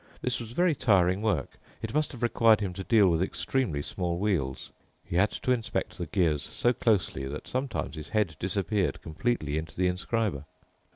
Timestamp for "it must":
1.83-2.11